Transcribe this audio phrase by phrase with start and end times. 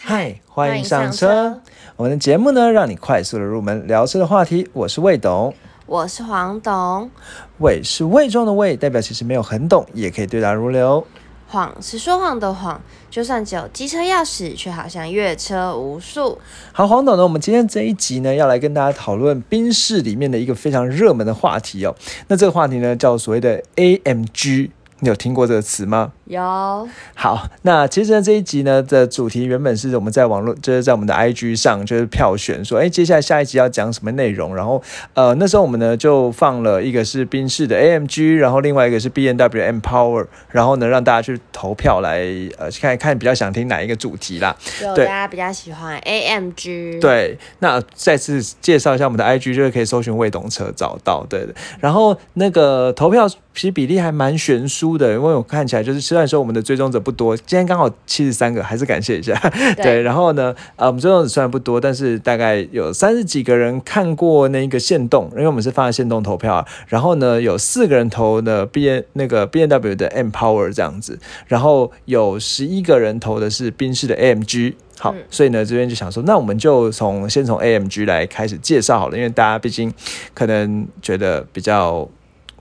[0.00, 1.60] 嗨，欢迎上车。
[1.96, 4.68] 我们的节目呢，让你快速的入门聊车的话题。
[4.72, 5.52] 我是魏董，
[5.86, 7.10] 我是黄董。
[7.58, 11.04] 魏是魏中的魏，代表其实没有很懂，也可以对答如流。
[11.48, 12.80] 谎是说谎的谎，
[13.10, 16.38] 就算只有机车钥匙，却好像越车无数。
[16.72, 21.94] 好，黄董呢，我们今天这一集呢，要来跟大家讨论宾士里面的一个非常热门的话题哦。
[22.28, 24.70] 那这个话题呢，叫所谓的 AMG。
[25.00, 26.12] 你有听过这个词吗？
[26.28, 26.88] 有。
[27.14, 34.54] 好，那其实呢这一集呢的主题原本是我们在网络，就是在我们的 IG 上就是票选说，哎，接下来下一集要讲什么内容？
[34.54, 34.82] 然后，
[35.14, 42.20] 呃，那时候我们呢就放了一个是宾士的 AMG，然后另外一个是 B N W M Power，然后呢让大家去投票来，
[42.58, 44.56] 呃，看看比较想听哪一个主题啦。
[44.94, 47.00] 对，大家比较喜欢 AMG。
[47.00, 51.54] 对，那再次介绍一下我们的 IG，就是可以搜寻未懂车找到，对的。
[51.80, 53.28] 然后那个投票。
[53.54, 59.34] 其实比例还蛮悬殊的，因为我看起来就是虽然说我们的追踪者不多，今天刚好七十三个，还是感谢一下。
[59.76, 66.66] 对，然后呢，呃，我们追踪者虽然不多，但是大概有三十几个人看过那个线动，因为我们是放在线动投票啊。
[66.86, 74.76] 然后呢，有四个人投的 B N 那个 B N W 的 M Power 这样子，然后有十一个人投的是宾士的 A M G。
[74.98, 79.92] 好，所以呢，这边就想说，那我们就从先从 A M G 来开始介绍好了，因为大家毕竟
[80.34, 82.08] 可能觉得比较。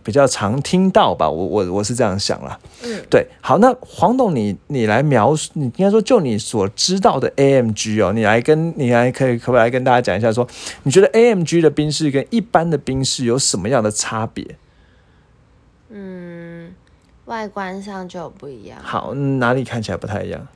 [0.07, 2.57] 比较常听到吧，我我我是这样想啦。
[2.81, 10.47] 嗯，对，好，那黄董，你你来描述，你应该说就你所知道的 AMG 哦，你来跟你来可以可不可以来跟大家讲一下，说
[10.83, 14.55] 你觉得 AMG 的宾士跟一般的宾士有什么样的差别？
[15.89, 16.73] 嗯，
[17.25, 18.79] 外观上就不一样。
[18.81, 20.47] 好，哪里看起来不太一样？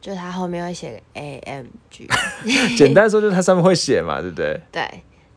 [0.00, 2.08] 就它后面会写 AMG，
[2.76, 4.60] 简单说就是它上面会写嘛，对不对？
[4.72, 4.82] 对。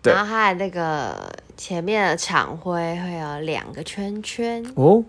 [0.04, 1.16] 然后它的那个
[1.56, 5.04] 前面的厂徽会有两个圈圈哦，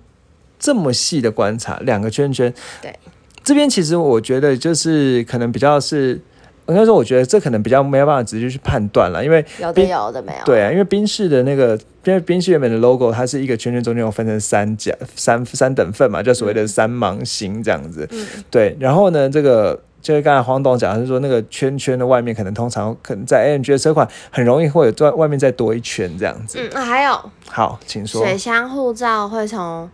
[0.58, 2.52] 这么细的观察，两个圈圈。
[2.82, 2.94] 对，
[3.42, 6.20] 这边其实我觉得就是可能比较是，
[6.66, 10.44] 应该说我觉得这可能比较没有办法直接去判断了，因为有的有的没有。
[10.44, 18.06] 对啊，因为宾士的那个，因为宾士原本的 logo 它是一个圈圈中间有分成三角三三等份嘛，就所谓的三芒星这样子。
[18.10, 18.76] 嗯，对。
[18.78, 19.80] 然后呢，这个。
[20.02, 26.58] 就是刚才黄董讲，是说那个圈圈的外面，可能通常可能在 AMG 的车款很容易会有在外面再多一圈这样子。
[26.60, 28.22] 嗯，那还有，好，请说。
[28.22, 29.88] 水箱护罩会从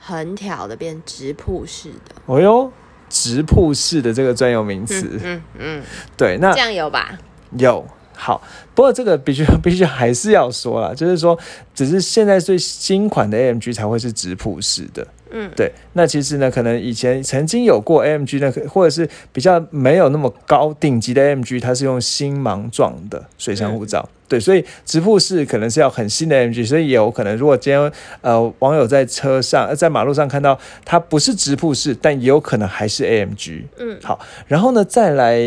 [0.00, 2.14] 横条的变直瀑式的。
[2.26, 2.72] 哦哟，
[3.08, 5.20] 直瀑式的这个专有名词。
[5.22, 5.82] 嗯嗯，
[6.16, 7.18] 对，那这样有吧？
[7.58, 7.86] 有。
[8.20, 8.42] 好，
[8.74, 11.38] 不过这个必须 必须还是要说了，就是说，
[11.74, 15.06] 只是现在最新款的 AMG 才会是直瀑式的。
[15.30, 15.72] 嗯，对。
[15.94, 24.06] 那其实呢，可能以前曾经有过 AMG 呢，或者是比较没有那么高顶级的 AMG，它是用星芒状的水箱护罩。
[24.28, 33.62] 对，所以直瀑式可能是要很新的 AMG，所以也有可能，如果今天呃网友在车上在马路上看到它不是直瀑式，但也有可能还是 AMG。
[33.78, 34.20] 嗯，好。
[34.46, 35.38] 然后呢，再来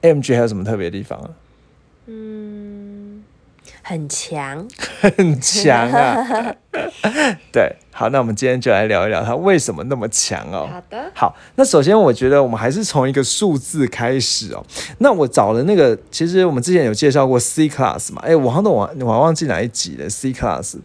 [0.00, 1.28] AMG 还有什么特别的地方啊？
[2.10, 3.22] 嗯，
[3.82, 4.66] 很强，
[5.02, 6.54] 很强啊！
[7.52, 7.76] 对。
[7.90, 10.68] 好，那我们今天就来聊一聊它为什么那么强哦。
[10.70, 14.64] 好的，好，那首先我觉得我们还是从一个数字开始哦。
[14.98, 18.22] 那我找了那个，其实我们之前有介绍过 C Class 嘛？
[18.24, 20.08] 哎，我好像我我忘记哪一集了。
[20.08, 20.76] C Class，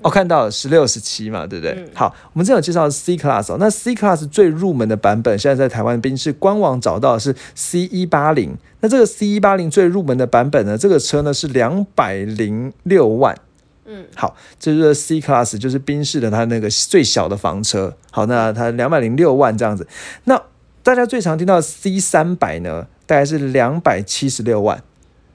[0.00, 1.84] 哦，看到了十六十七嘛，对不对？
[1.92, 3.58] 好，我们之前有介绍 C Class 哦。
[3.60, 8.56] 那 C Class 最入门的版本，现在在台湾宾士官网找到的是 C 一八零。
[8.80, 13.36] 那这个 C 一八零最入门的版本呢，这个车呢是两百零六万。
[13.84, 17.92] 嗯，好，这就是 C Class，就是宾士的它那个最小的房车。
[18.12, 19.86] 好，那它两百零六万这样子。
[20.24, 20.40] 那
[20.84, 24.82] 大家最常听到 C 三百呢，大概是两百七十六万。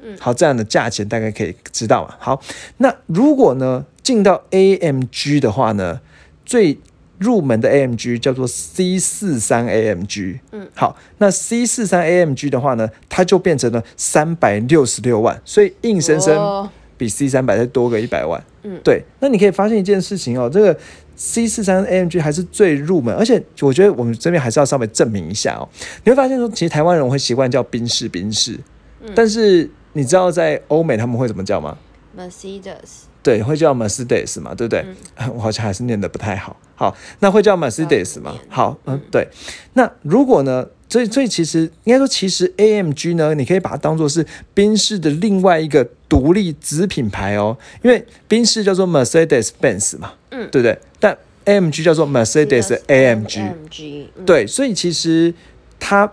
[0.01, 2.15] 嗯，好，这样的价钱大概可以知道嘛。
[2.19, 2.41] 好，
[2.77, 5.99] 那如果呢进到 AMG 的话呢，
[6.45, 6.79] 最
[7.17, 10.39] 入门的 AMG 叫做 C 四三 AMG。
[10.53, 16.69] 嗯，好，那 C 四三 AMG 的话呢，它就变成了三百六十六万，所以硬生生。
[16.97, 20.77] 比 C 三百再多个一百万，嗯，对，那你可以发现一件事情哦，这个
[21.15, 25.69] C 四三 AMG 还是最入门，而且我觉得我们这边还是要稍微证明一下哦。
[26.03, 28.59] 你会发现说，其实台湾人会习惯叫宾士宾士，
[29.13, 31.77] 但是你知道在欧美他们会怎么叫吗
[32.17, 34.83] ？Mercedes，对，会叫 Mercedes 嘛，对不对？
[35.33, 38.35] 我好像还是念的不太好，好，那会叫 Mercedes 吗？
[38.50, 39.27] 好，嗯，对，
[39.73, 40.67] 那如果呢？
[40.89, 47.57] 所以，所以其实应该说，其实 AMG 呢，你可以把它当做是宾士的另外一个独立子品牌哦。
[47.84, 50.78] 因为宾士叫做 Mercedes Benz 嘛，嗯，对不对？
[51.00, 55.34] 但 AMG 叫做 Mercedes AMG，对，所以其实
[55.80, 56.12] 它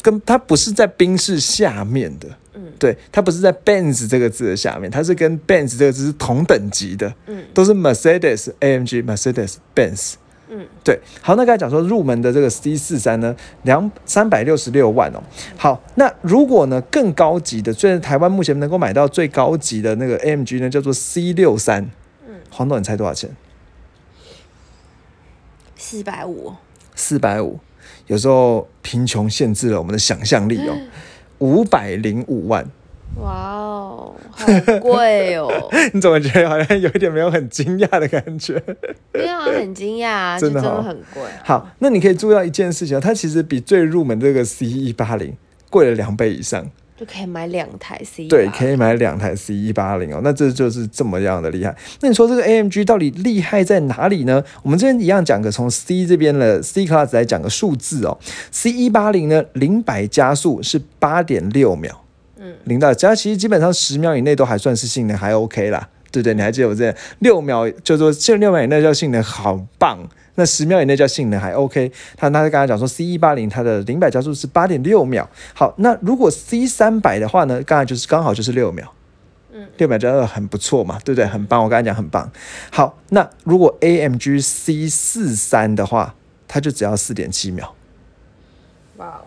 [0.00, 10.14] 跟它不是在宾士下面的，嗯，对，它不是在 Benz 这个字的下面，它是跟 Benz 这个字是同等级的，嗯，都是 Mercedes AMG Mercedes Benz。
[10.54, 15.22] 嗯，对，好，那刚才讲说入门的这个 C 四三呢，两三百六十六万哦。
[15.56, 21.90] 好，那如果呢更高级的，虽然台湾目前能够买到最高级的那个 AMG 呢，叫做 C 六三，
[22.28, 23.34] 嗯，黄董你猜多少钱？
[25.74, 26.52] 四百五，
[26.94, 27.58] 四百五。
[28.08, 30.76] 有时候贫穷限制了我们的想象力哦，
[31.38, 32.70] 五百零五万。
[33.20, 34.46] 哇哦，好
[34.80, 35.48] 贵哦！
[35.92, 38.60] 你怎么觉得好像有一点没有很惊讶的感觉？
[39.12, 41.42] 没有啊，很惊讶啊， 真的哦真的很贵啊。
[41.44, 45.36] 好，那你可以注意到一件事情哦，它其实比最入门这个 C 一八零
[45.70, 46.68] 贵了两倍以上。
[46.94, 51.74] 就可以买两台 C，对，可以买两台 C 一八零哦，那这就是这么样的厉害。
[52.00, 54.42] 那你说这个 AMG 到底厉害在哪里呢？
[54.62, 58.16] 我们这边一样讲个从 C 这边的 C Class 来讲个数字哦
[58.52, 62.01] ，C 一八零呢，零百加速是八点六秒，
[62.44, 66.34] 嗯，零到只要其实基本上十秒以内都还算是性能还 OK 啦，对不对？
[66.34, 69.98] 你还记得我这六秒，就说这六秒以内叫性能好棒。
[70.34, 75.28] 那十秒以内叫性能还 OK，他他刚才讲说 C 一八零它的零百加速是八点六秒。
[75.54, 78.90] 好，那如果 C 三百的话呢，刚才就是刚好就是六秒，
[79.52, 81.26] 嗯，六秒加速很不错嘛，对不对？
[81.26, 82.32] 很棒，我刚才讲很棒。
[82.70, 86.14] 好，那如果 AMG C 四三的话，
[86.48, 87.74] 它就只要四点七秒。
[88.96, 89.20] 哇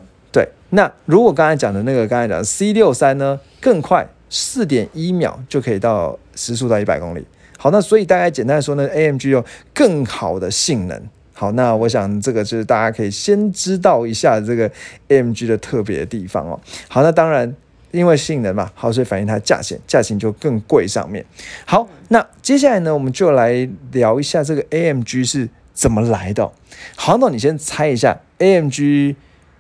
[0.75, 7.25] 那如果刚才讲的那个刚才讲 C 六三呢，更快，四点一秒就可以到时速到一百公里。
[7.57, 9.44] 好，那所以大概简单说呢，AMG 有
[9.74, 11.01] 更好的性能。
[11.33, 14.69] 好，那我想这个就是大家可以先知道一下这个
[15.07, 16.60] AMG 的特别的地方哦。
[16.88, 17.54] 好，那当然
[17.92, 21.25] 因为性能嘛，好，所以反映它价钱，价钱就更贵上面。
[21.66, 26.51] 好，那接下来呢，我们就来聊一下这个 AMG 是怎么来的哦。
[26.95, 29.16] 好，那你先猜一下 AMG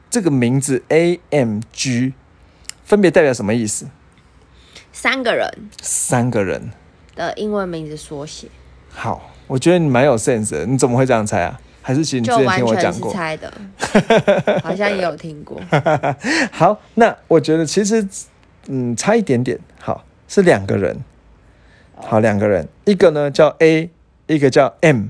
[0.09, 2.13] 这个名字 AMG
[2.83, 3.87] 分别代表什么意思？
[4.91, 6.71] 三个人三个人。
[7.15, 8.47] 的英文名字缩写，
[8.89, 11.57] 好，我觉得你蛮有 sense 的，你怎么会这样猜啊？
[11.81, 13.13] 还是其实你之就前听我讲过？
[13.13, 13.53] 猜的，
[14.61, 15.61] 好像也有听过。
[16.51, 18.05] 好，那我觉得其实
[18.67, 21.03] 嗯差一点点，好是两个人，
[21.95, 23.89] 好两个人，一个呢叫 A，
[24.27, 25.09] 一个叫 M，对，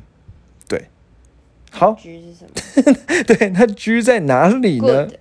[1.75, 5.13] 好，G 是什么 对，那居在哪里呢？？Good，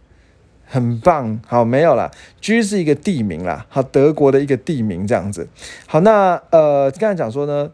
[0.67, 2.11] 很棒，好，没有啦。
[2.41, 5.49] 居是一个地名啦，好，德国的一个地名这样子。
[5.87, 7.71] 好，那呃，刚才讲说呢，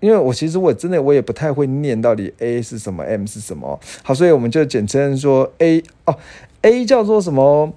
[0.00, 3.80] 因为我其实我真的我也不太会念到底 A 是什么，M 是什么。
[4.02, 6.14] 好，所以我们就简称说 A 哦
[6.62, 7.72] ，A 叫做什么？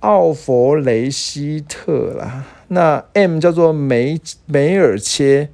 [0.00, 2.44] 奥弗雷希特啦。
[2.66, 5.50] 那 M 叫做梅梅尔切。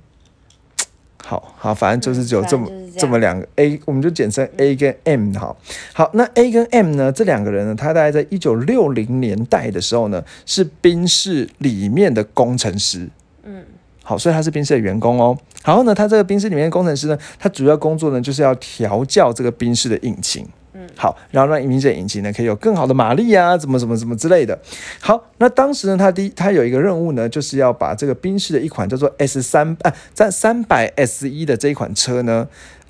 [1.22, 2.66] 好好，反正就是只有这么、
[2.98, 5.56] 这么两个 A，我们就简称 A 跟 M 好。
[5.92, 13.08] 好，那 A 跟 M 呢，这两个人呢，他大概在一九六零年代的时候呢，是宾士里面的工程师。
[13.44, 13.64] 嗯，
[14.02, 15.38] 好，所以他是宾士的员工哦。
[15.64, 20.46] 然后呢，他这个宾士里面的工程师呢，他主要工作呢就是要调教这个宾士的引擎。
[20.74, 24.56] 嗯好，然后让宾士的引擎呢可以有更好的马力啊，怎么怎么怎么之类的。
[25.00, 32.46] 好，那当时呢，他第一他有一个任务呢，就是要把这个宾士的一款叫做 S 三啊，在三百 S 一的这一款车呢，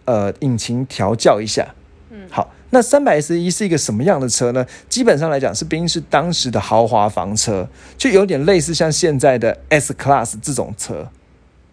[0.08, 1.74] 呃，引擎调教一下。
[2.10, 4.64] 嗯好，那三百 S 一是一个什么样的车呢？
[4.88, 7.68] 基本上来讲，是宾士当时的豪华房车，
[7.98, 11.10] 就有点类似像现在的 S Class 这种车。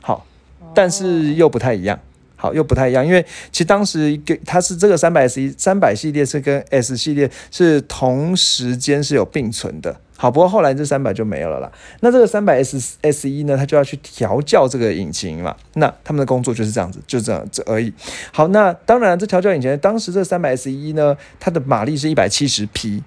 [0.02, 0.26] 好，
[0.74, 1.98] 但是又不太一样。
[2.36, 9.96] 好，又不太一样，因为其实当时给它是这个三百 S 一三百系列是跟 S 系列是同时间是有并存的。
[10.18, 11.72] 好，不过后来这三百就没有了啦。
[12.00, 15.56] 那这个三百 S S 一呢，它就要去调教这个引擎嘛。
[15.74, 17.94] 那他们的工作就是这样子，就这样子而已。
[18.32, 23.04] 好，那当然这调教引擎，当时这三百 S 一呢，它的马力是一百七十匹。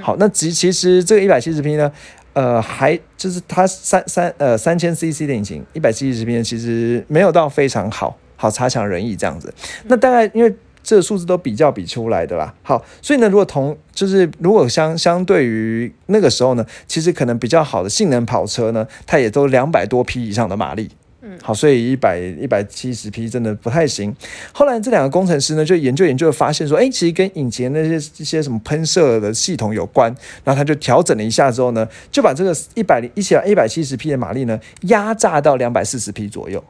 [0.00, 1.90] 好，那其其实这个一百七十匹呢，
[2.34, 9.52] 呃，还就是它三三呃三千 CC 的引擎，一百七十匹呢，其实没有到非常好，好差强人意这样子。
[9.86, 12.54] 那大概因为这个数字都比较比出来的啦。
[12.62, 20.90] 好，所以呢，如果同就是如果相相对于那个时候呢，其实可能比较好的性能跑车呢，它也都两百多匹以上的马力。
[21.22, 24.14] 嗯好，所以一百一百七十匹真的不太行。
[24.52, 30.10] 后来这两个工程师呢，就研究研究，发现说，哎，其实跟引擎那些一些什么喷射的系统有关。
[30.44, 36.64] 然后他就调整了一下之后呢，就把这个一百零一起一百七十匹的马力呢，压榨到两百四十匹左右。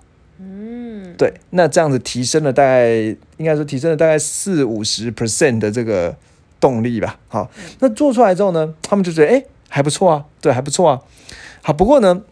[0.92, 2.88] 嗯，对，那这样子提升了大概，
[3.36, 6.16] 应该说提升了大概四五十 percent 的这个
[6.58, 7.16] 动力吧。
[7.28, 11.00] 好，那做出来之后呢，他们就觉得，哎，还不错啊，对，还不错啊。
[11.62, 12.22] 好，不过呢，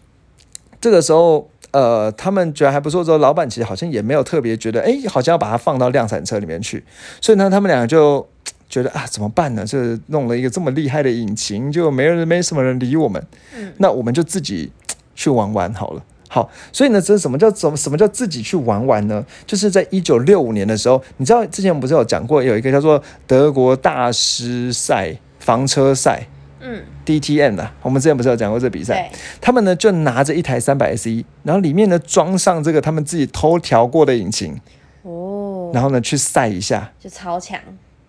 [0.80, 6.82] 这个时候，呃，他们觉得还不错之后，老板其实好像也没有特别觉得，哎，好像要把它放到量产车里面去。
[7.20, 8.26] 所以呢，他们两个就
[8.68, 9.64] 觉得啊，怎么办呢？
[9.64, 13.24] 这弄了一个这么厉害的引擎，就没人没什么人理我们，
[13.56, 14.72] 嗯那我们就自己
[15.14, 16.02] 去玩玩好了。
[16.28, 19.24] 好，所以呢，这是什么叫怎么什么叫自己去玩玩呢？
[19.46, 26.26] 就是在一九六五年的时候，你知道之前我们不是有讲过有一个叫做德国大师赛房车赛
[26.60, 29.10] 嗯，DTM 的，我们之前不是有讲过这比赛？
[29.40, 34.60] 他们呢就拿着一台三百 S 一，然后里面呢装上这个他们自己偷调过的引擎，
[35.02, 37.58] 哦，然后呢去赛一下，就超强，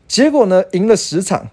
[0.08, 1.48] 结果呢赢了十场。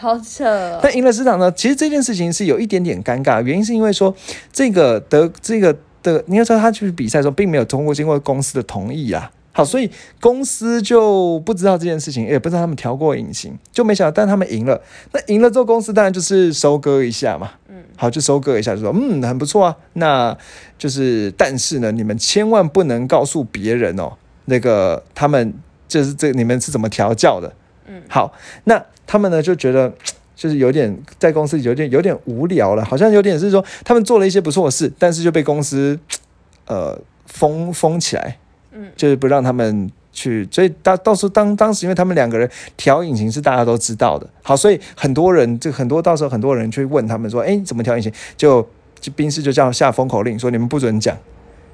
[0.00, 4.14] 好扯哦，但赢了市场呢，其实这件事情是有一点点尴尬，原因是因为说
[4.50, 9.30] 这个德这个的，你要知道他去比赛的时候并没有通过经过公司的同意啊。
[9.52, 9.90] 好，所以
[10.20, 14.80] 公司就不知道这件事情，也不知道他们调过隐形，就没想到，但他们赢了。
[15.12, 17.50] 那赢了之后，公司当然就是收割一下嘛。
[17.68, 19.76] 嗯，好，就收割一下，就说嗯，很不错啊。
[19.94, 20.34] 那
[20.78, 24.12] 就是，但是呢，你们千万不能告诉别人哦，
[24.44, 25.52] 那个他们
[25.88, 27.52] 就是这你们是怎么调教的。
[27.86, 28.32] 嗯，好，
[28.64, 29.92] 那他们呢就觉得。
[30.40, 35.98] 就是有点在公司有点有点无聊了，好像有点是说他们做了一些不错的事，但是就被公司
[36.66, 38.38] 呃封封起来，
[38.72, 48.10] 嗯，就是不让他们去，所以到到时候当当时因为他们两个人调引擎是大家都知道的，好，所以很多人就很多到时候很多人去问他们说，哎，你怎么调引擎？
[48.38, 48.66] 就
[48.98, 51.14] 就宾士就叫下封口令说你们不准讲，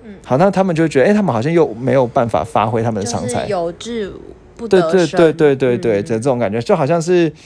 [0.03, 4.13] 嗯好，那他们就觉得，哎，他们好像又没有办法发挥他们的长才就是，有志
[4.57, 7.33] 不对对对对对对，嗯这这种感觉就好像是。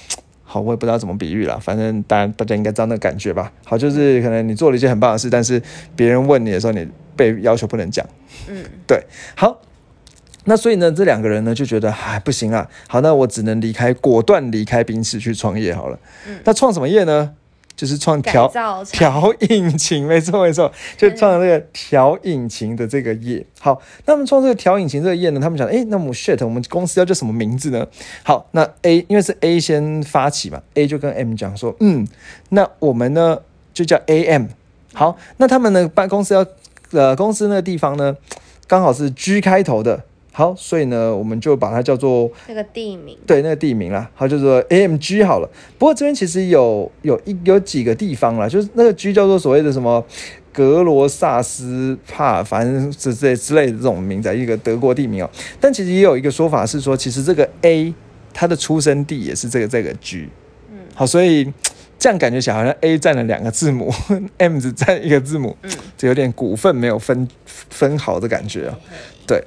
[0.52, 3.52] 好，我也不知道怎么比喻了，反正大家大家应该知道那个感觉吧。
[3.64, 5.62] 好，就是可能你做了一件很棒的事，但是
[5.94, 8.04] 别人问你的时候，你被要求不能讲。
[8.48, 9.00] 嗯，对
[9.36, 9.60] 好，
[10.46, 15.96] 那所以呢，这两个人呢就觉得，哎，不行啊，好，那我只能离开，果断离开宾士去创业好了。
[16.26, 17.32] 嗯那创什么业呢？
[17.80, 18.46] 就是创调
[18.92, 23.46] 调引擎，没错没错， 就创了这个调引擎的这个业。
[23.58, 27.86] 好，那么创这个调引擎这个业呢，他们想，诶，那么 shit，我们公司要叫什么名字呢？
[28.22, 32.06] 好，那 A 因为是 A 先发起嘛，A 就跟 M 讲说，嗯，
[32.50, 33.38] 那我们呢
[33.72, 34.48] 就叫 AM。
[34.92, 36.44] 好，那他们呢办公司要
[36.90, 38.14] 呃公司那个地方呢，
[38.66, 40.04] 刚好是 G 开头的。
[40.32, 45.50] 好，所以呢，我们就把它叫做那个地名，对那个地名啦，好，就说 AMG 好了。
[45.76, 50.04] 不过这边其实有有一有几个地方啦，就是那个 G 叫做所谓的什么
[50.52, 55.30] 格罗萨斯帕，反正是之类之类的这种名字，一个德国地名哦。
[55.60, 57.92] 但其实也有一个说法是说，其实这个 A
[58.32, 60.28] 它的出生地也是这个这个 G。
[60.70, 61.52] 嗯，好，所以
[61.98, 63.92] 这样感觉起来好像 A 占了两个字母，
[64.38, 68.78] M 只占一个字母，嗯，就有点股份没有分分好的感觉啊。
[69.26, 69.42] 对，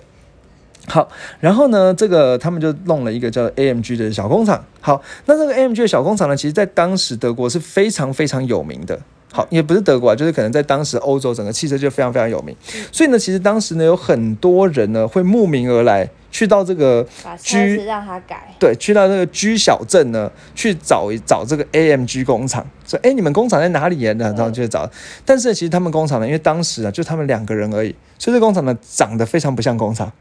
[0.88, 1.08] 好，
[1.40, 4.64] 然后呢，这个他们就弄了一个叫 AMG 的小工厂。
[4.82, 9.00] 好，那这个 AMG 的小工厂呢，其实在当时德国是非常非常有名的。
[9.32, 12.56] 好，也不是德国啊，就是可能在当时欧洲整个汽车就非常非常有名。
[12.92, 24.14] 所以呢，其实当时呢，有很多人呢会慕名而来，去到这个把车 G 让他改，对，去到那个居小镇呢，去找一找这个 AMG 工厂，说，哎，你们工厂在哪里呀？
[24.20, 24.88] 然后就去找。
[25.26, 30.12] 但是其实他们工厂呢，因为当时啊，就他们两个人而已，所以这工厂呢，长得非常不像工厂。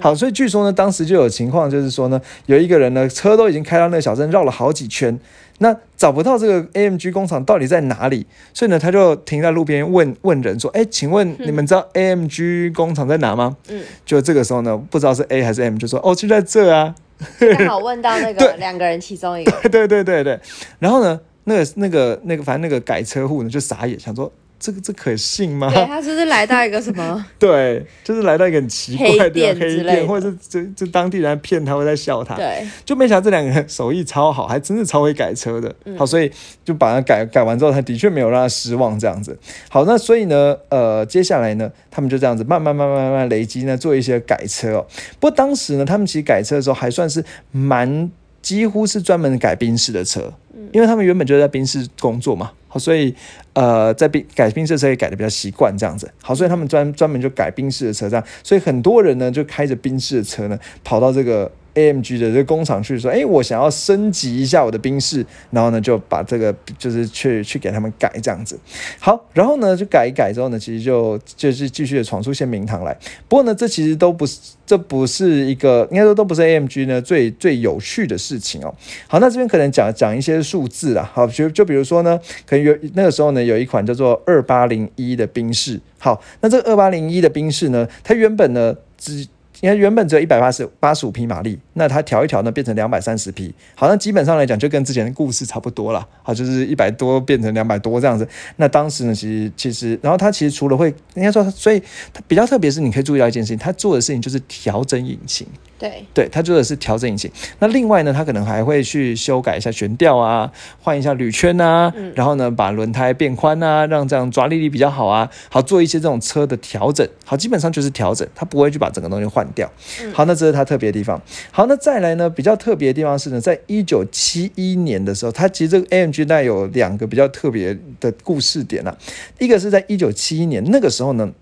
[0.00, 5.18] 好，所以据说呢，当时就有情况，就是说呢，有一个人呢，车都已经开到那个小镇，绕了好几圈，
[5.58, 13.56] 那找不到这个 AMG 工厂到底在哪里，所以呢，他就停在路边问问人说，哎，请问你们知道 AMG 工厂在哪吗？
[13.68, 16.94] 嗯，就这个时候呢，不知道是 A 还是 M，就说，哦，就在这啊。
[17.38, 20.40] 刚好问到那 对个两个人其中一个，对对对对，
[20.80, 24.32] 然后呢，那个那个那个，反正那个改车户呢就傻眼，想说
[24.62, 25.68] 这个这可信吗？
[25.74, 27.26] 对他就是来到一个什么？
[27.36, 35.74] 对，就是来到一个很奇怪的黑店或者是这这当地人骗他，会在笑他，对，就没想到这两个人手艺超好，还真是超会改车的。
[35.84, 36.30] 嗯好，所以
[36.64, 39.36] 就把它改改完之后，他的确没有让他失望这样子。
[39.68, 44.86] 好，那所以呢，呃，接下来呢，他们就这样子慢慢慢慢慢慢累积呢，做一些改车哦。
[45.18, 48.08] 不过当时呢，他们其实改车的时候还算是蛮
[48.40, 50.32] 几乎是专门改宾士的车，
[50.72, 52.52] 因为他们原本就在宾士工作嘛。
[52.72, 53.14] 好，所以
[53.52, 56.10] 呃，在冰改宾士的车也改的比较习惯这样子。
[56.22, 68.58] 好，所以他们专专门就改宾士的车这样，所以很多人呢就开着宾士的车呢，跑到这个 AMG 的这个工厂去说，哎，我想要升级一下我的兵士，然后呢就把这个就是去去给他们改这样子。
[68.98, 72.96] 好，然后呢就改一改之后呢，其实就就是继续的闯出些名堂来。
[73.28, 78.74] 不过呢，这其实都不是，这不是一个应该说都不是 AMG 呢最最有趣的事情哦。
[79.06, 81.10] 好，那这边可能讲讲一些数字啦。
[81.12, 85.80] 好，就就比如说呢，可能有那个时候呢有一款叫做二八零一的兵士。
[85.98, 89.26] 好，那这个二八零一的兵士呢，它原本呢只
[89.62, 98.26] 因为原本只有一百八十八十五匹马力，那它调一调呢，变成两百三十匹，好像基本上来讲就跟之前的故事差不多了，好，就是一百多变成两百多这样子。
[98.56, 101.80] 那当时呢，其实其实，然后它其实除了会应该说，所以
[102.12, 105.46] 它比较特别是你可以注意到一件事情，它做的事情就是调整引擎。
[105.78, 107.30] 对，对，它做的是调整引擎。
[107.60, 110.50] 那另外呢，它可能还会去修改一下悬吊啊，
[110.80, 117.08] 换一下铝圈啊，然后呢，把轮胎变宽啊，让这样抓力力比较好啊，好做一些这种车的调整。
[117.24, 119.70] 好，基本上就是调整，它不会去把整个东西换掉。
[120.12, 121.20] 好，那这是它特别的地方。
[121.50, 128.96] 好，那再来呢，比较特别的地方是呢，在一九七一年的时候，它其实这个 AMG 带有两个比较特别的故事点啊，
[129.38, 131.32] 一个是在一九七一年那个时候呢。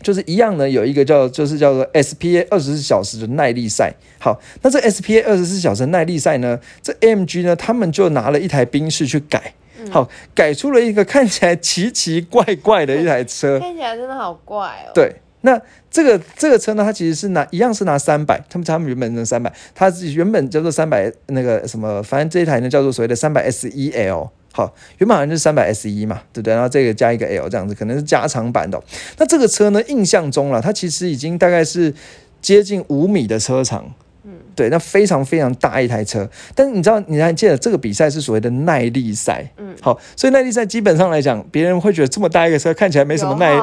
[0.00, 3.92] 就是一样呢，有一个叫就是叫做 SPA 二十四小时的耐力赛。
[4.20, 9.54] 好，那这 SPA 二十四小时耐力赛呢，这 AMG 呢，他们就拿了一台宾士去改，
[9.90, 14.94] 好，改出了一个看起来奇奇怪怪的一台车，看起来真的好怪哦。
[14.94, 24.30] 对，那这个这个车呢，它其实是拿一样是拿三百，他们他们原本的三百，它原本叫做三百那个什么，反正这一台呢叫做所谓的三百 S E L。
[24.50, 26.52] 好，原本好像就是三百 S 一嘛，对不对？
[26.52, 28.82] 然后这个加一个 L 这样子，可能是加长版的。
[29.16, 31.94] 那这个车呢，印象中了，它其实已经大概是
[32.40, 33.88] 接近五米的车长，
[34.24, 36.28] 嗯，对，那非常非常大一台车。
[36.56, 43.56] 但是你知道，你还记得这个比赛是所谓的耐力赛，嗯，好，所以耐力赛基本上来讲，别人会觉得这么大一个车看起来没什么耐，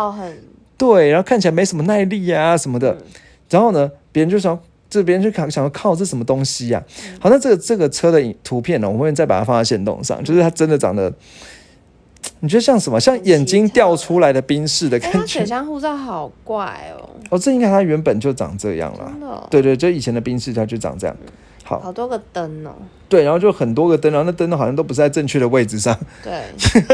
[0.77, 2.97] 对，然后看起来没什么耐力啊什么的，
[3.49, 4.59] 然后呢，别人就说。
[4.87, 6.81] 这别人就想想要靠这什么东西呀？
[7.19, 11.11] 好，那这个这个车的图片呢，我们会再把它放在线动上，就是它真的长得，
[12.39, 12.97] 你觉得像什么？
[12.99, 15.25] 像眼睛掉出来的冰似的感觉。
[15.25, 17.09] 水箱护照好怪哦！
[17.31, 19.47] 哦，这应该它原本就长这样了。
[19.49, 21.17] 对对，就以前的冰室它就长这样。
[21.65, 22.71] 好，好多个灯哦。
[23.09, 25.99] 对，然后就很多个灯，然后那灯都好像都不是在正确的位置上。
[26.23, 26.43] 对，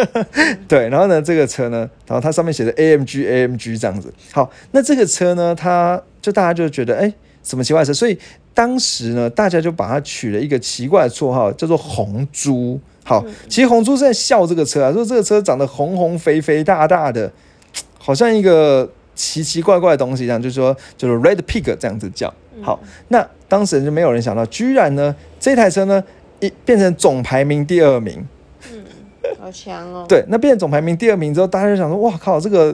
[0.68, 4.12] 对，然后呢，这个车呢，然后它上面写的 AMG AMG 这样子。
[4.32, 7.14] 好，那这个车呢，它就大家就觉得哎。
[7.44, 7.92] 什么奇怪车？
[7.92, 8.16] 所以
[8.54, 12.80] 当时呢，大家就把它取了一个奇怪的绰号，叫做“红猪”。
[13.04, 17.32] 好，其实红猪是在笑这个车啊，说这个车长得红红肥肥大大的，
[17.98, 22.32] 好像一个奇奇怪怪的东西一样，就是说就是 Red Pig 这样子叫。
[22.62, 26.02] 好，那当时就没有人想到，居然呢这台车呢
[26.40, 28.26] 一变成总排名第二名。
[28.72, 28.82] 嗯，
[29.38, 30.06] 好强哦。
[30.08, 32.74] 对，那变成总排名第二名之后，大家就想说，哇靠，这个。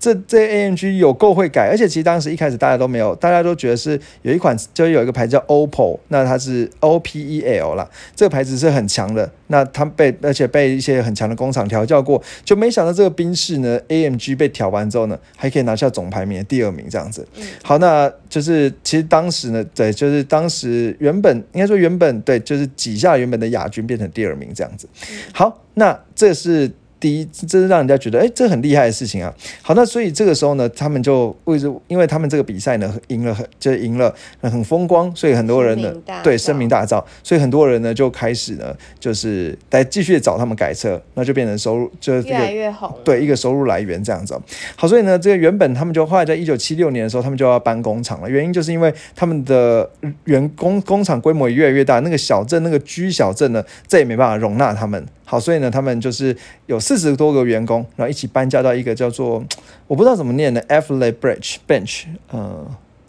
[0.00, 17.28] 这这 AMG 有够会改，而且其实当时一开始大家都没有，大家都觉得是有一款，就有一个牌子叫 OPPO，那它是 OPEL 啦，这个牌子是很强的，那它被而且被一些很强的工厂调教过，就没想到这个宾士呢 AMG 被调完之后呢，还可以拿下总排名的第二名这样子。
[17.62, 24.88] 好，那就是其实当时呢，对，就是当时原本应该说原本对，就是挤下原本的亚军变成第二名这样子。
[25.34, 26.70] 好，那这是。
[27.00, 29.34] 第一，这是让人家觉得，哎，这很厉害的事情啊。
[29.62, 44.38] 好，那所以这个时候呢，他们就为着，因为他们这个比赛呢赢了，很就赢了，很风光，所以很多人呢，对声名大噪，所以很多人呢就开始呢，就是来继续找他们改车，那就变成收入，就越来越红，对一个收入来源这样子。
[44.76, 49.88] 好，所以呢，这个原本他们就后来在一九七六年的时候，他们就要搬工厂了，原因就是因为他们的
[50.24, 55.02] 员工工厂规模也越来越大，那个小镇那个居小镇呢，再也没办法容纳他们。
[55.30, 59.40] 好，所以呢，他们就是有四十多个员工，然后一起搬家到一个叫做
[59.86, 62.66] 我不知道怎么念的 f l e Bridge Bench，呃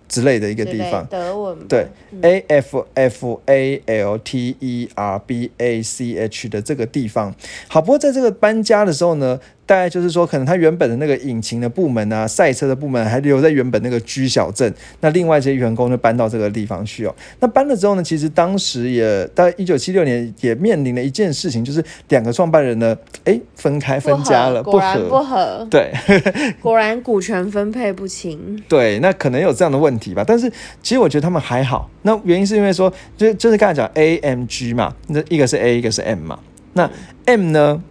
[0.08, 1.04] 之类的一个地方。
[1.08, 1.68] 德文。
[1.68, 1.88] 对
[2.22, 7.34] ，A F F A L T E R B A C H 的这个地方。
[7.68, 9.40] 好，不过在这个搬家的时候呢。
[9.72, 14.74] 大概就是说，可能他原本的那个引擎的部门啊，赛车的部门还留在原本那个居小镇。
[15.00, 17.16] 那另外一些员工就搬到这个地方去哦。
[17.40, 25.66] 那搬了之后呢，其实当时也大概一九七六年也面临了一件事情，就是两个创办人呢，哎，分开分家了，不合不合。
[25.72, 25.94] 对，
[26.62, 28.62] 果然股权分配不清。
[28.68, 30.22] 对，那可能有这样的问题吧。
[30.28, 30.52] 但是
[30.84, 31.90] 其实我觉得他们还好。
[32.02, 36.38] 那原因是因为说，就就是刚才讲 A M G 嘛，那一个是 A，一个是 M 嘛。
[36.74, 36.92] 那
[37.24, 37.82] M 呢，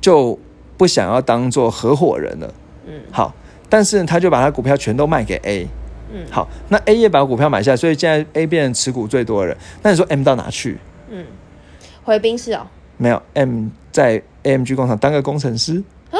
[0.00, 0.36] 就
[0.80, 2.54] 不想要当做合伙人了，
[2.86, 3.34] 嗯，好，
[3.68, 5.68] 但是他就把他股票全都卖给 A，
[6.10, 9.56] 嗯，好，那 A 也把股票买下，所以现在 A 变成持股最多的人。
[9.82, 10.78] 那你说 M 到哪去？
[11.10, 11.26] 嗯，
[12.02, 12.66] 回宾士哦，
[12.96, 16.16] 没有，M 在 AMG 工厂当个工程师啊，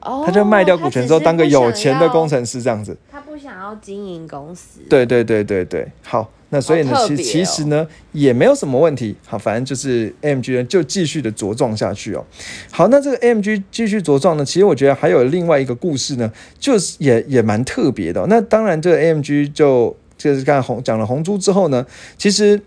[0.00, 2.96] 哦，他就卖掉股权之后当个有钱的工程师这样子。
[3.12, 4.80] 他不想要经营公司。
[4.88, 6.30] 对对对对对，好。
[6.50, 9.14] 那所以呢，其其实呢也没有什么问题。
[9.26, 12.24] 好，反正就是 AMG 呢就继续的茁壮下去哦。
[12.70, 18.24] 好，那这个 AMG 继续茁壮呢，其实我觉得还有另外一个故事呢，就是也也蛮特别的。
[18.28, 21.84] 那当然，这个 AMG 就就是刚才红讲了红猪之后呢，
[22.16, 22.58] 其实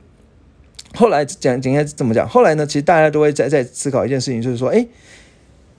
[0.93, 2.29] 后来讲应该怎么讲？
[2.29, 4.85] 后来呢，其实大家都会在在思考一件事情，就是说，哎，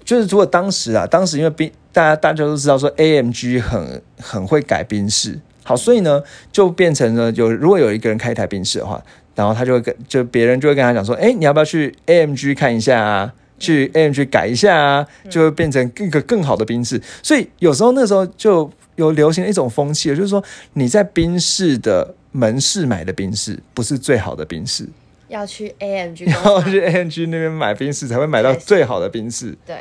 [0.05, 5.39] 就是如果当时啊，当时因为冰大家大家都知道说 AMG 很很会改宾士。
[5.65, 9.03] 好，所以呢，就变成了有如果有一个人开一台宾士的话，
[9.35, 13.33] 然后他就会跟就别人就会跟他讲说，哎，你要不要去 AMG 看一下啊？
[13.59, 17.01] 去 AMG 改一下啊，就会变成一个更好的宾士。
[17.23, 24.85] 所以有时候那时候就有流行一种风气，就是说你在宾士的门市买的宾士不是最好的宾士，
[25.29, 29.57] 要去 AMG，然后去 AMG 那边买宾士才会买到最好的宾士。
[29.65, 29.77] 对，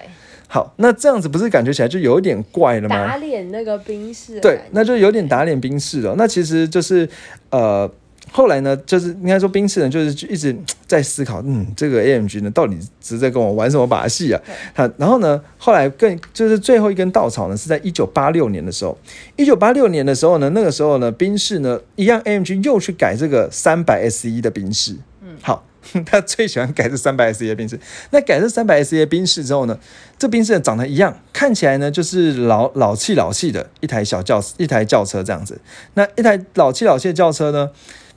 [0.53, 3.07] 好，那这样子不是感觉起来就有一点怪了吗？
[3.07, 6.13] 打脸那个宾士，对，那就有点打脸宾士了。
[6.17, 7.07] 那其实就是
[7.51, 7.89] 呃。
[8.33, 10.55] 后来呢，就是应该说，宾士呢，就是一直
[10.87, 14.39] 在思考，嗯，这个 AMG 呢，到底是在跟我玩什么把戏啊？
[14.73, 18.97] 他然后呢，后来更就是最后一根稻草呢，是在一九八六年的时候。
[19.35, 24.95] 一九八六年的时候呢，那个时候呢，宾士呢，一样 AMG 又去改这个三百 SE 的宾士。
[25.21, 25.65] 嗯，好，
[26.05, 27.79] 他最喜欢改这三百 SE 的宾士。
[28.11, 29.77] 那改这三百 SE 的宾士之后呢，
[30.17, 35.59] 这宾士长得一样，看起来呢，就是老老气老气的一台小轿一台轿车这样子。
[35.95, 37.69] 那一台老气老气的轿车呢？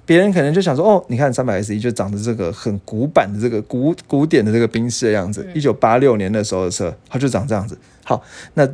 [0.07, 7.79] 别人可能就想说，哦，你看三百 S 一就长得这个很古板的这个古古典的这个宾士的样子，一九八六年的时候的车，它就长这样子。
[8.05, 8.23] 好，
[8.53, 8.69] 那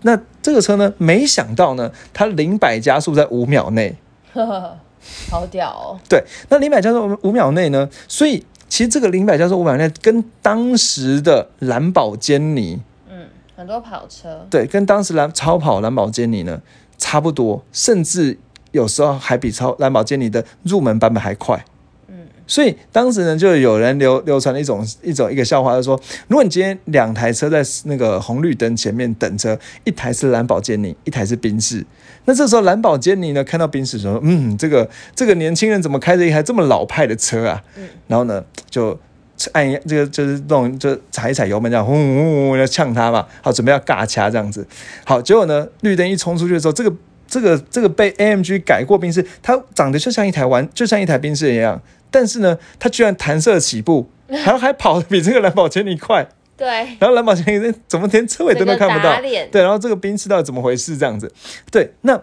[0.00, 3.94] 那这个车呢，没想到呢，它零百加速在五秒内，
[5.30, 5.98] 好屌哦。
[6.08, 16.60] 对，那零百加速五秒内呢，所以其实这个零百加速五秒内跟当时的兰宝坚尼，嗯，很多跑车，对，跟当时蓝超跑兰宝坚尼呢
[16.98, 18.38] 差不多，甚至。
[18.72, 21.62] 有时候还比超蓝宝坚尼的入门版本还快，嗯，
[22.52, 31.82] 所以当时呢，就有人流流传了一种一种一个笑话，就是说，如果你今天两台车在那个红绿灯前面等车，一台是蓝宝坚尼，一台是宾士，
[32.26, 37.62] 那这时候蓝宝坚尼呢看到宾士说，嗯，这个这个年轻人怎么开着一台这么老派的车啊？
[38.06, 39.00] 然后呢就
[39.52, 44.66] 按一下这个就是那种就踩一踩油门这样轰轰轰要呛他嘛，好准备要尬掐这样子，
[45.06, 46.94] 好，结果呢绿灯一冲出去的时候，这个。
[47.32, 51.80] 这个这个被 AMG 改过宾士，它长得就像一台玩，就像一台宾士一样，
[52.12, 56.28] 但是呢，他居然弹射起步， 然后还跑得比这个蓝宝坚尼快。
[56.56, 56.68] 对。
[57.00, 59.20] 然后蓝宝坚尼怎么连车尾灯都看不到？
[59.50, 59.62] 对。
[59.62, 60.96] 然后这个宾士到底怎么回事？
[60.96, 61.32] 这样子。
[61.70, 61.92] 对。
[62.02, 62.22] 那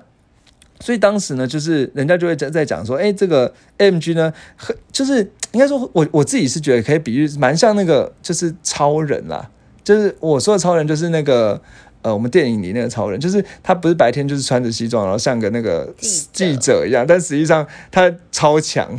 [0.79, 5.19] 所以当时呢，就是人家就会在在讲说，哎，这个 AMG 呢，很就是
[5.51, 9.49] 应该说，我我自己是觉得可以比喻蛮像那个就是超人啦，
[9.83, 11.61] 就是我说的超人就是那个。
[12.01, 15.93] 呃，我们电影里那个超人，就是他不是白天就是穿着西装，然后像个那个
[16.31, 18.97] 记者一样，但实际上他超强。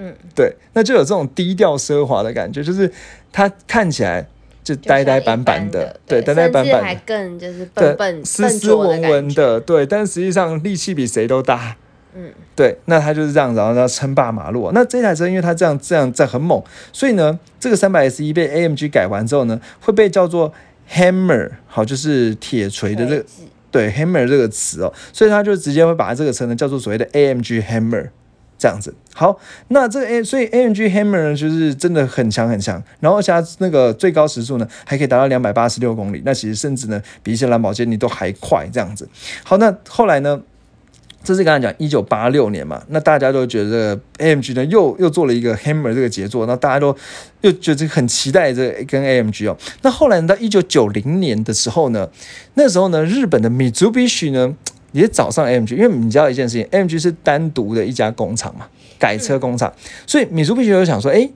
[0.00, 2.90] 嗯，对，那就有这种低调奢华的感觉，就是
[3.30, 4.26] 它看起来
[4.64, 11.76] 就呆呆板板的，对，呆呆板板，还更就是笨笨斯斯文文的，对，但实际上力气比谁都大。
[12.14, 14.70] 嗯，对，那他就是这样，然后他称霸马路。
[14.72, 16.60] 那这台车因为它这样这样在很猛，
[16.92, 20.52] 所以呢，这个三百 S 一被 AMG 改完之后呢，会被叫做。
[20.92, 23.24] Hammer 好，就是铁锤的这个
[23.70, 28.08] 对 Hammer 这个词哦，所以他就直接会把这个车呢叫做所谓的 AMG Hammer
[28.60, 28.94] 这样子。
[29.12, 29.36] 好，
[29.68, 39.08] 那这个 A 所以 AMG Hammer 呢就是真的很强很强，然后而且它那个最高时速呢还可以达到两百八十六公里，那其实甚至呢比一些蓝宝坚尼都还快这样子。
[39.42, 40.40] 好，那后来呢？
[41.22, 46.96] 这是刚才讲一九八六年嘛，那大家都觉得 AMG 呢又又做了一个 Hammer 这个杰作，那大家都
[47.42, 49.54] 又觉得很期待这跟 AMG 哦。
[49.82, 52.08] 那后来到一九九零年的时候呢，
[52.54, 54.56] 那时候呢日本的 Mitsubishi 呢
[54.92, 58.66] 也找上 AMG，因为你知道一件事情，AMG 是单独的一家工厂嘛，
[58.98, 59.72] 改车工厂，
[60.06, 61.28] 所以 Mitsubishi 就想说，哎，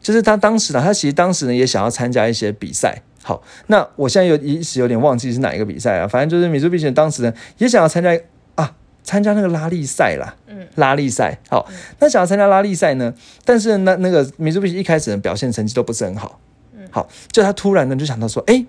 [0.00, 3.02] 就是他当时呢，他其实当时呢也想要参加一些比赛。
[3.22, 8.18] 好，那我现在有一时有点忘记是哪一个比赛啊，反正就是 Mitsubishi 当时呢也想要参加
[8.54, 8.74] 啊。
[9.04, 13.12] 参加那个拉力赛啦，嗯，拉力赛好，那想要参加拉力赛呢，
[13.44, 16.38] 但是那那个米珠比一开始的表现成绩都不是很好，
[16.72, 18.64] 嗯，好，就他突然呢就想到说，哎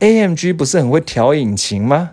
[0.00, 2.10] ，AMG 不是很会调引擎吗？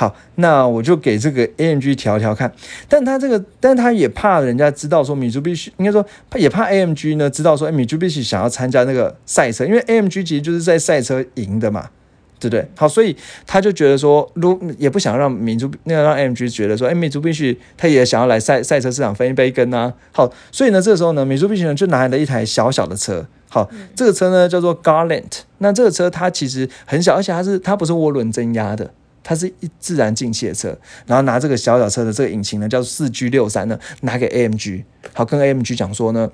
[0.00, 2.50] 嗯，好，那我就给这个 AMG 调调看，
[2.88, 11.90] 但他这个，但他也怕人家知道说米珠必须，应该说他也怕 AMG 呢知道说，哎，米珠必须想要参加那个赛车，因为 AMG 其实就是在赛车赢的嘛。
[12.42, 12.66] 对不对？
[12.74, 13.14] 好，所以
[13.46, 19.92] 他就觉得说，如也不想让民族那个让 MG 觉得说，哎，米族必须他也想要来赛赛车市场分一杯羹啊。
[20.10, 23.26] 好，所以呢，这个时候呢，米族必须呢就拿来了一台小小的车。
[23.50, 25.40] 好，这个车呢叫做 Garland。
[25.58, 28.90] 那这个车它其实很小，而且它是它不是涡轮增压的，
[29.22, 30.76] 它是一自然进气的车。
[31.06, 36.30] 然后拿这个小小车的这个引擎呢，叫四 G 六三呢，拿给 AMG，好跟 AMG 讲说呢，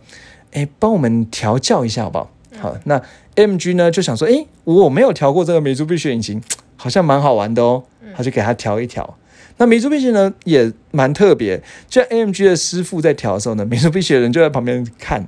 [0.52, 2.30] 哎，帮我们调教一下好不好？
[2.58, 3.02] 好，那。
[3.36, 6.42] AMG 呢就想说，哎，我没有调过这个美珠必须引擎，
[6.76, 7.84] 好像蛮好玩的哦。
[8.16, 9.18] 他就给他调一调。
[9.58, 15.18] 那美珠必须呢也蛮特别，就 AMG 的师傅在调的时候呢，美珠必须的人就在旁边看，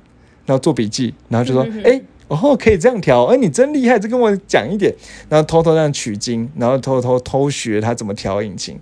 [0.47, 4.95] 然后做笔记，然后就说，哎，哦，可以这样调，哎，你真厉害，再跟我讲一点。
[5.27, 8.79] 然后偷偷这样取经，然后偷偷偷学他怎么调引擎。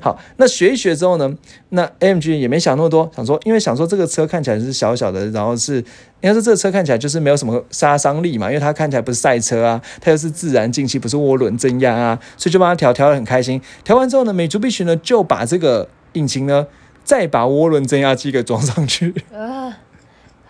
[0.00, 1.36] 好，那学一学之后呢，
[1.70, 5.84] 那 AMG 也没想那么多，想说，因为想说这个车看起来是小小的，然后是应
[6.22, 13.60] 该说这个车看起来就是没有什么杀伤力嘛，因为它看起来不是赛车啊，它又是自然进气，不是涡轮增压啊，所以就帮它调，调的很开心。
[13.82, 16.68] 调完之后呢，美珠必须呢就把这个引擎呢
[17.02, 19.12] 再把涡轮增压机给装上去。
[19.34, 19.78] 啊，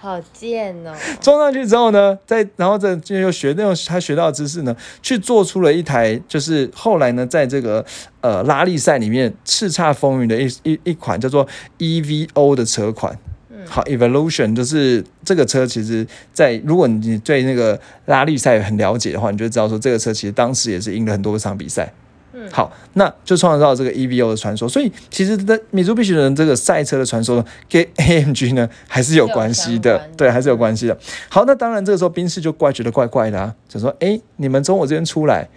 [0.00, 0.94] 好贱哦！
[1.20, 7.84] 装上去之后呢，再然后再就又学那种他学到的知识呢，去做出了一台，就是后来呢，在这个
[8.20, 11.46] 呃拉力赛里面叱咤风云的一一一款叫做
[11.78, 13.18] EVO 的车款。
[13.66, 21.92] 好，Evolution 就是这个车，其实，在如果你对那个拉力赛很了解的话，你就知道说这个车其实当时也是赢了很多场比赛。
[22.38, 24.68] 嗯好，那就创造这个 EVO 的传说。
[24.68, 30.96] 所以其实的米珠必须人这个赛车的传说呢，跟 AMG 呢还是有关系的对，还是有关系的。
[31.28, 35.48] 好，那当然这个时候宾士就怪觉得怪怪的啊，就说：哎，你们从我这边出来。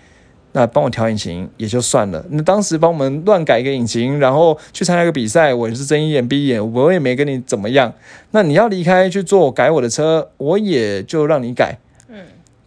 [0.53, 7.93] 那帮我调引擎也就算了，那当时帮我们乱改一个引擎，然后去参加一个比赛，我也是睁一眼闭一眼，我也没跟你怎么样。
[8.31, 11.77] 那你要离开去做改我的车，我也就让你改。
[12.09, 12.17] 嗯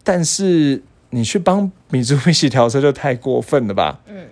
[0.03, 0.83] 但是
[1.15, 4.01] 你去帮米珠比喜调车就太过分了吧？
[4.09, 4.27] 嗯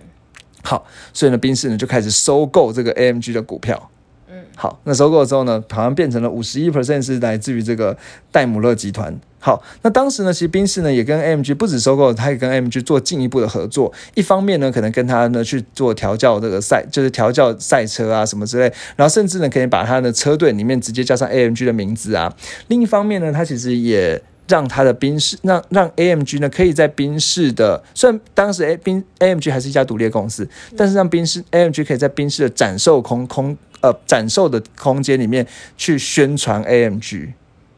[0.61, 3.89] 好，所以呢，宾士呢就开始收购这个 AMG 的股票。
[4.29, 7.97] 嗯，好，那收购之后呢，好像变成了五十一 percent 是来自于这个
[8.31, 9.13] 戴姆勒集团。
[9.39, 13.91] 好，那当时呢，其实宾士呢也跟 AMG 不止收购，他也跟 AMG 做进一步的合作。
[14.15, 22.33] 一方面呢，可能跟他呢去做调教这个赛，就是调教赛车啊什么之类，然后甚至呢可以把他的车队里面直接加上 AMG 的名字啊。
[22.69, 35.45] 另一方面呢，他其实也让他的宾士让让 AMG 呢可以在宾士的，虽然当时 A 宾 AMG 还是一家独立的公司，但是让宾士 AMG 可以在宾士的展售空空呃展售的空间里面
[35.77, 37.29] 去宣传 AMG。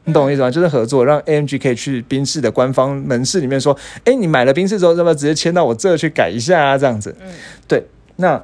[0.08, 0.52] 你懂我意思吗？
[0.52, 6.78] 就是合作，让 AMG 可以去宾士的官方门市里面说，哎，你买了宾士之后，要不要直接迁到我这去改一下啊？
[6.78, 7.34] 这样子，嗯，
[7.68, 7.84] 对，
[8.18, 8.44] 那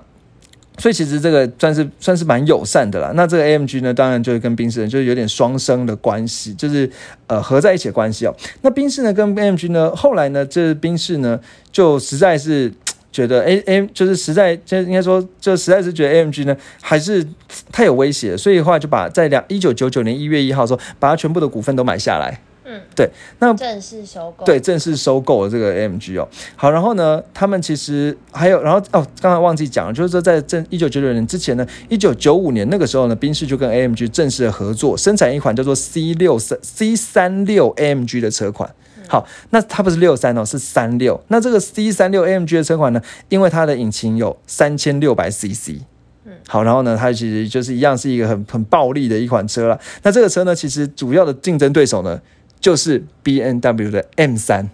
[0.78, 3.12] 所以其实这个算是算是蛮友善的啦。
[3.16, 6.90] 那这个 AMG 呢，当然就是跟宾士就是有点双生的关系，就是
[7.28, 8.36] 呃合在一起的关系哦。
[8.62, 11.40] 那宾士呢跟 AMG 呢，后来呢，这宾士呢
[11.72, 12.72] 就实在是。
[13.12, 17.22] 觉得 A A 就是实在，就应该说，就实在是觉得 AMG 呢还是
[17.70, 22.40] 太有威胁，所以后来就把在两一九九九年一月一号的时候，把它全部的股份都买下来。
[22.72, 24.46] 嗯，对，那正式收购。
[24.46, 26.28] 对，正式收购了这个 AMG 哦。
[26.56, 38.74] 好，然后呢，他们其实还有，然后哦，刚才忘记讲了，就是说在正一九九九年之前呢，一九九五年那个时候呢，宾士就跟 AMG 正式的合作，生产一款叫做 C 六三 C 三六 AMG 的车款。
[39.08, 41.22] 好，那它不是六三哦，是三六。
[41.28, 45.82] 那这个 C 三六 AMG 的车款呢，因为它的引擎有三千六百 CC。
[46.24, 49.78] 嗯好，然后呢，它其实就是一样是一个很很暴力的一款车了。
[50.04, 52.22] 那这个车呢，其实主要的竞争对手呢，
[52.62, 54.70] 就是 B N W 的 M 三。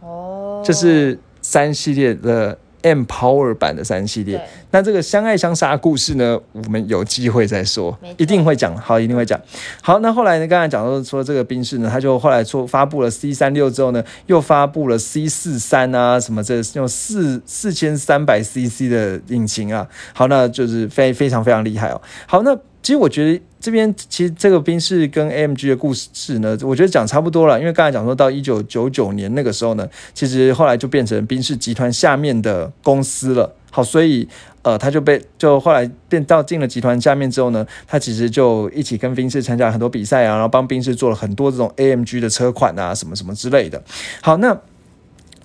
[0.00, 4.40] 哦，就是三系列的 M Power 版的三系列。
[4.70, 8.76] 那这个相爱相杀故事呢，我们有机会再说，一定会讲。
[8.76, 9.40] 好，一定会讲。
[9.80, 19.86] 好，那后来呢，刚才讲到说这个宾士呢，他就后来说发布了 C 三六之后呢，又发布了 C 四三啊，什么这用四四千三百 CC 的引擎啊。
[20.14, 22.00] 好，那就是非非常非常厉害哦。
[22.26, 33.54] 好，那其实我觉得这边其实这个宾士跟 AMG 的故事呢，我觉得讲差不多了，因为刚才讲说到一九九九年那个时候呢，其实后来就变成宾士集团下面的公司了。
[33.70, 34.28] 好，所以
[34.62, 43.80] 呃，他就被就后来变到进了集团下面之后呢，他其实就一起跟宾士参加很多比赛啊，然后帮宾士做了很多这种 AMG 的车款啊，什么什么之类的。
[44.20, 44.60] 好，那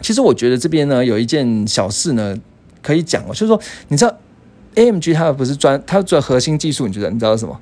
[0.02, 2.36] 其实我觉得这边呢有一件小事呢
[2.82, 4.18] 可以讲哦，就是说你知道
[4.74, 7.62] AMG 它不是专它专核心技术，你觉得你知道是什么？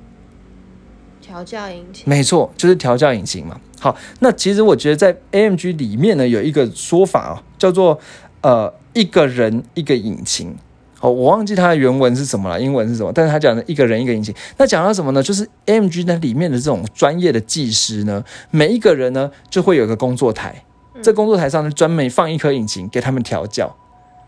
[1.26, 2.04] 调教引擎。
[2.06, 3.60] 没错，就是调教引擎嘛。
[3.80, 7.98] 好，那其实我觉得在 AMG 里面呢，有一个说法哦，叫做
[8.42, 10.54] 呃一个人一个引擎。
[11.00, 13.12] 哦，我忘记它的原文是什么了，英文是什么？
[13.12, 14.34] 但是他讲的一个人一个引擎。
[14.56, 15.22] 那讲到什么呢？
[15.22, 20.64] 就是 AMG 那里面的这种专业的技师呢，每一个人呢就会有一个工作台，
[21.02, 23.76] 这工作台上呢专门放一颗引擎给他们调教。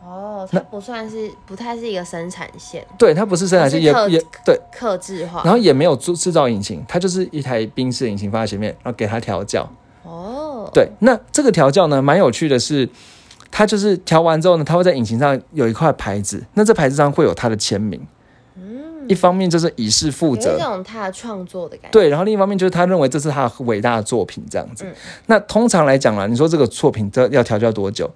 [0.09, 5.43] 哦，它不算是不太是一个生产线，对，它不是生产线，也也对，克制化。
[5.45, 9.69] 然后也没有制制造引擎，它就是一台宾士引擎放在前面，然后给它调教。
[10.05, 12.89] 哦，对，那这个调教呢，蛮有趣的是，
[13.51, 18.01] 它就是调完之后呢，它会在引擎上有一块牌子，那这牌子上会有他的签名。
[19.09, 21.89] 一方面就是以示负有一责，种他的创作的感觉。
[21.91, 24.85] 对，然后另一方面就是他认为这是他的伟大的作品，这样子。
[24.85, 24.95] 嗯
[25.25, 28.11] 那通常来讲啦，你说这个作品这要调教多久？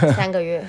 [0.16, 0.64] 三个月，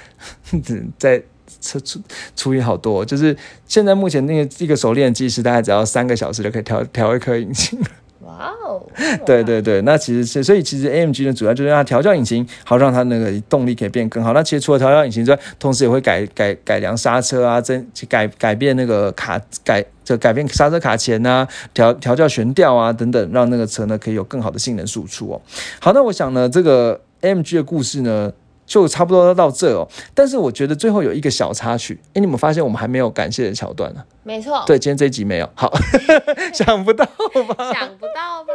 [0.97, 1.21] 在
[1.61, 1.99] 除除
[2.35, 3.35] 除以好多，就是
[3.67, 7.79] 现在目前那个一个熟练的技师，大概只要三个小时就可以调调一颗引擎。
[8.21, 8.81] 哇哇哦，
[9.25, 14.33] 对对对，那其实是所以其实 AMG 呢，主要就是让它调教引擎，好让它那个动力可以变更好。
[14.33, 25.41] 那其实除了调教引擎之外，同时也会改改改良刹车啊，增改改变那个卡改就改变刹车卡钳啊，调调教悬吊啊等等，让那个车呢可以有更好的性能输出哦。
[25.79, 28.31] 好，那我想呢，这个 AMG 的故事呢。
[28.65, 34.03] 就差不多到这哦，但是我觉得最后有一个小插曲，哎，你们发现我们还没有感谢的桥段呢？
[34.23, 35.71] 没错，对，今天这一集没有，好，
[36.53, 37.73] 想不到吧？
[37.73, 38.53] 想不到吧？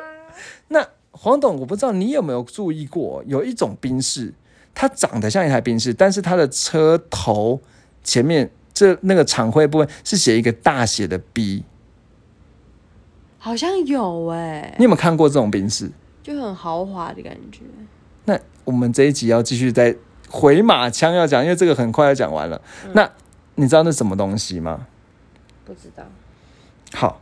[0.69, 4.33] 那黄董，我不知道你有没有注意过，有一种宾士，
[4.75, 7.61] 它长得像一台宾士，但是它的车头
[8.03, 11.65] 前面这那个厂徽部分是写一个大写的 B，
[13.39, 15.91] 好像有哎，你有没有看过这种宾士？
[16.23, 17.61] 就很豪华的感觉。
[18.69, 19.97] 那我们这一集要继续再
[20.29, 22.61] 回马枪要讲，因为这个很快要讲完了。
[22.93, 23.11] 那
[23.55, 24.87] 你知道那什么东西吗？
[25.65, 26.05] 不知道。
[26.93, 27.21] 好，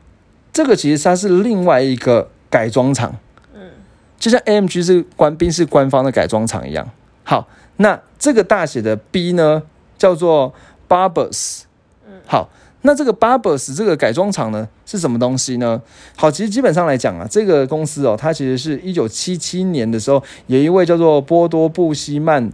[0.52, 3.16] 这个其实它是另外一个改装厂。
[3.54, 3.70] 嗯，
[4.18, 6.90] 就像 AMG 是官兵是官方的改装厂一样。
[7.22, 9.62] 好，那这个大写的 B 呢，
[9.96, 10.52] 叫做
[10.88, 11.62] Barbers。
[12.06, 12.50] 嗯，好。
[12.86, 15.82] 那这个 Barbers 这个改装厂呢是什么东西呢？
[16.16, 22.50] 好，其实基本上来讲啊，这个公司哦，它其实是一九七七年的时候，有一位叫做波多布希曼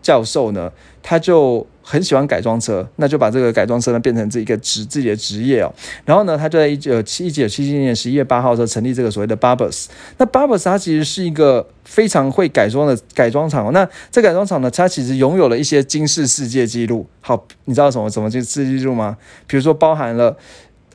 [0.00, 0.70] 教授呢，
[1.02, 1.66] 他就。
[1.88, 5.72] 很喜欢改装车，那就把这个改装车呢变成这一个职自己的职业哦。
[6.04, 9.86] 然后呢，他就在一九七一九七七年十一月八号的时候成立这个所谓的 Barbers。
[10.18, 13.72] 那 Barbers 它其实是一个非常会改装的改装厂。
[13.72, 17.06] 那这改装厂呢，它其实拥有了一些惊世世界纪录。
[17.20, 19.16] 好，你知道什么什么世界纪录吗？
[19.46, 20.36] 比如说包含了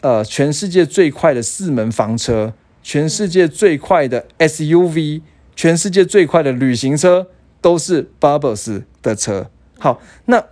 [0.02, 5.22] 呃全世界最快的四门房车，全世界最快的 SUV，
[5.56, 7.28] 全世界最快的旅行车
[7.62, 9.50] 都是 Barbers 的车。
[9.80, 10.44] 好，那。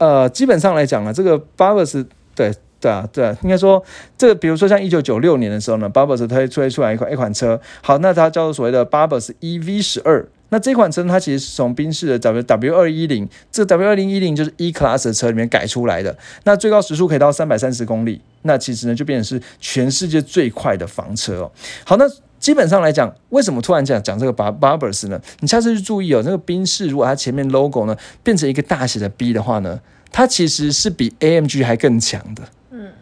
[0.00, 3.84] 呃，基本上来讲呢，这个 Barbers 对对啊对，应该说
[4.16, 10.26] 这个，比如说像一九九六年的时候呢，Barbers 推推出来一款一款车，好，那它叫做所谓的 Barbers EV 十二。
[10.48, 21.52] 那这款车它其实是从宾士的 W W 二一零，这 W 二零一零就是 E Class 的车里面改出来的，那最高时速可以到三百三十公里，那其实呢就变成是全世界最快的房车哦。
[21.84, 22.06] 好，那。
[22.40, 25.20] 基本上来讲，为什么突然讲讲这个 Bar Barbers 呢？
[25.40, 29.78] 你下次去注意哦，那个宾士如果它前面 logo 呢变成一个大写的 B 的话呢，
[30.10, 32.42] 它其实是比 AMG 还更强的。
[32.70, 32.92] 嗯，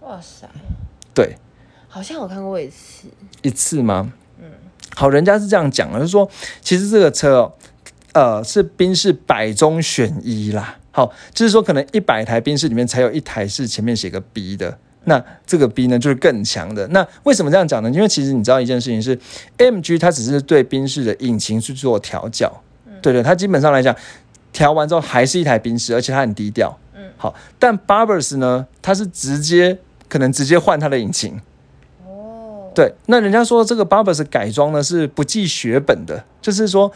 [0.00, 0.48] 哇塞，
[1.12, 1.36] 对，
[1.88, 3.08] 好像我看过一次，
[3.42, 4.12] 一次吗？
[4.40, 4.50] 嗯，
[4.94, 7.52] 好，人家是这样讲的，就是说，其实这个车哦，
[8.12, 10.78] 呃，是宾士百中选一啦。
[10.92, 14.78] 好，就是说，可能一百台宾士里面才有一台是前面写个 B 的。
[15.08, 16.86] 那这个 B 呢，就是更强的。
[16.88, 17.88] 那为什么这样讲呢？
[17.90, 19.16] 因为其实你知道一件事情是
[19.56, 22.52] ，MG 它只是对宾士的引擎去做调教，
[23.00, 23.94] 对对，它基本上来讲，
[24.52, 26.76] 调完之后还是一台宾士，而且它很低调。
[26.96, 31.40] 嗯，好，但 Barbers 呢，它是直接可能直接换它的引擎。
[32.04, 36.90] 哦，对，那人家说这个 Barbers 改装呢是不计血本的，就是说，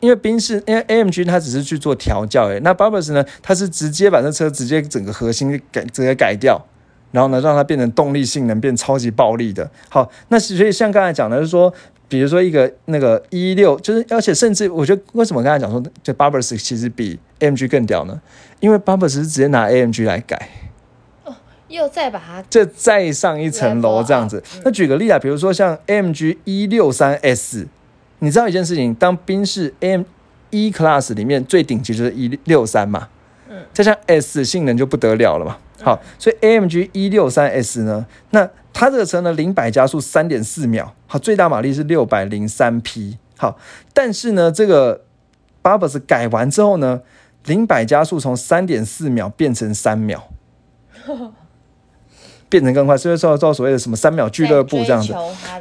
[0.00, 6.62] 因为宾士，因为 AMG 它只是去做调教，诶，那 Barbers 呢，它是直接把这车直接整个核心改直接改掉。
[7.10, 9.68] 然后呢，让它变成动力性能变超级暴力的。
[9.88, 11.72] 好，那所以像刚才讲的，就是说，
[12.08, 18.20] 比如说一个那个一六，就是而且甚至我觉得为什么刚才讲说，就 Barbers 其实比 AMG 更屌呢？
[18.60, 20.48] 因为 Barbers 是直接拿 AMG 来改，
[21.24, 21.34] 哦，
[21.68, 24.42] 又再把它这再上一层楼这样子。
[24.64, 27.66] 那举个例啊，比如说像 AMG 一六三 S，
[28.18, 30.02] 你知道一件事情，当宾士 AM
[30.50, 33.08] E Class 里面最顶级就是一六三嘛，
[33.48, 35.56] 嗯，再加 S 性能就不得了了嘛。
[35.80, 43.56] 好，所以 AMG 一六三 S 呢，那它这个车呢，零百加速三点四秒，好，最大马力是六百零三匹，好，
[43.94, 45.02] 但是呢，这个
[45.62, 47.02] Barbers 改完之后呢，
[47.44, 50.28] 零百加速从三点四秒变成三秒，
[52.48, 55.14] 变成更快，所以说做所谓的什么三秒俱乐部这样子。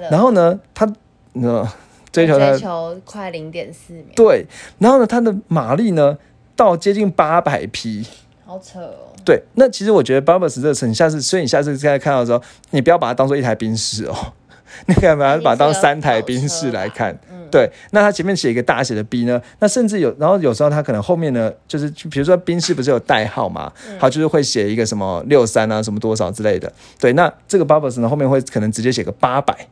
[0.09, 0.91] 然后呢，它
[1.33, 1.67] 呃
[2.11, 4.47] 追求追求快零点四秒，对，
[4.79, 6.17] 然后呢，它的马力呢
[6.57, 8.05] 到接近八百匹。
[8.45, 9.11] 好扯哦！
[9.25, 14.15] 对，那其实我觉得 Bubbles 这个车，你下次，所以你下次再看到的时候，你不要把它当做一台宾士哦，
[14.87, 17.17] 你可以把它把当三台宾士来看。
[17.51, 26.71] 对，那它前面写一个大写的 B 呢，那甚至有，然后有时候它可能后面呢，就是比如说宾士不是有代号嘛，它就是会写一个什么六三啊，什么多少之类的。
[26.99, 29.67] 对，那这个 Barbers 呢，后面会可能直接写个八百。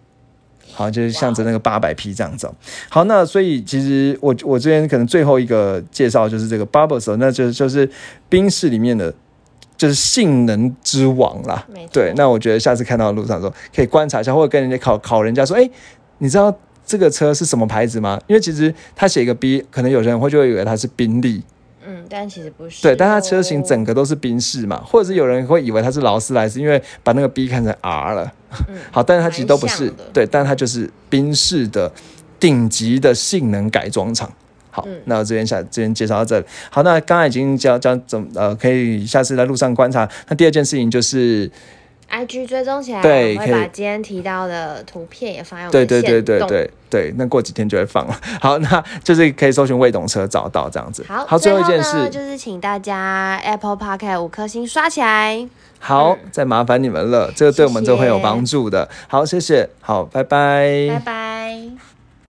[0.73, 2.53] 好，就是像着那个八百 P 这样走。
[2.89, 7.89] 好，那所以其实我我这边可能最后一个介绍就是这个 Barbers，那就就是
[8.27, 9.13] 宾士里面的，
[9.77, 11.65] 就是性能之王啦。
[11.91, 15.69] 对，那我觉得下次看到路上的时候，可以观察一下，或者跟人家考考人家说，哎，
[16.17, 16.53] 你知道
[16.85, 18.19] 这个车是什么牌子吗？
[18.27, 21.41] 因为其实他写一个 B，可能有些人会就会以为它是宾利。
[21.87, 22.81] 嗯，但其实不是。
[22.81, 28.31] 对，但它车型哦整个都是宾士嘛，或者是有人会以为它是劳斯莱斯，因为把那个 B 看成 R 了。
[28.69, 31.91] 嗯 好，但是它其实都不是对，但它就是宾士的
[32.39, 34.31] 顶级的性能改装厂。
[34.71, 36.45] 好，嗯那我这边下这边介绍到这里。
[36.69, 40.09] 好，那刚才已经教教怎么呃，可以下次在路上观察。
[40.27, 41.49] 那第二件事情就是，
[42.09, 48.19] IG 追踪起来，对可以我会把今天提到的图片也放在我们对对的线动对对对对，那过几天就会放了。
[48.39, 51.03] 好，那就是可以搜寻未懂车找到这样子。
[51.07, 55.45] 好，好，最后一件事，就是请大家 Apple Park 五颗星刷起来，
[55.79, 58.87] 好，再麻烦你们了，这个对我们都会有帮助的。
[59.07, 61.84] 好，谢谢，好，拜拜拜拜。